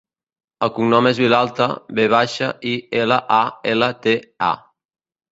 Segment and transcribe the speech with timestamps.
[0.67, 1.67] El cognom és Vilalta:
[1.99, 3.41] ve baixa, i, ela, a,
[3.73, 4.15] ela, te,
[4.47, 4.49] a.